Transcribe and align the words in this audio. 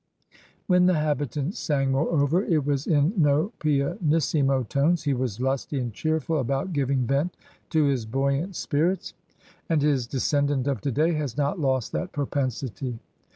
When 0.65 0.87
the 0.87 0.95
habitant 0.95 1.53
sang, 1.53 1.91
moreover, 1.91 2.43
it 2.43 2.65
was 2.65 2.87
in 2.87 3.13
no 3.15 3.51
pianissimo 3.59 4.63
tones; 4.63 5.03
he 5.03 5.13
was 5.13 5.39
lusty 5.39 5.77
and 5.79 5.93
cheerful 5.93 6.39
about 6.39 6.73
giving 6.73 7.05
vent 7.05 7.37
to 7.69 7.83
his 7.83 8.07
buoyant 8.07 8.55
spirits. 8.55 9.13
And 9.69 9.79
HOW 9.83 9.89
THE 9.89 9.93
PEOPLE 9.93 9.93
LIVED 9.93 9.93
221 9.93 9.93
his 9.93 10.07
descendant 10.07 10.67
of 10.67 10.81
today 10.81 11.13
has 11.19 11.37
not 11.37 11.59
lost 11.59 11.91
that 11.91 12.11
propensity. 12.13 12.97